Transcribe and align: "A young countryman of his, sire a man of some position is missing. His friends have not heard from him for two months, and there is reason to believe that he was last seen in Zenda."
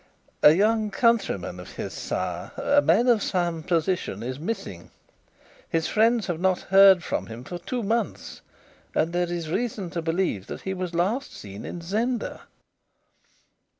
"A 0.41 0.53
young 0.53 0.89
countryman 0.89 1.59
of 1.59 1.73
his, 1.73 1.93
sire 1.93 2.53
a 2.57 2.81
man 2.81 3.07
of 3.07 3.21
some 3.21 3.61
position 3.61 4.23
is 4.23 4.39
missing. 4.39 4.89
His 5.69 5.85
friends 5.85 6.25
have 6.25 6.39
not 6.39 6.61
heard 6.73 7.03
from 7.03 7.27
him 7.27 7.43
for 7.43 7.59
two 7.59 7.83
months, 7.83 8.41
and 8.95 9.13
there 9.13 9.31
is 9.31 9.51
reason 9.51 9.91
to 9.91 10.01
believe 10.01 10.47
that 10.47 10.61
he 10.61 10.73
was 10.73 10.95
last 10.95 11.35
seen 11.37 11.65
in 11.65 11.81
Zenda." 11.81 12.41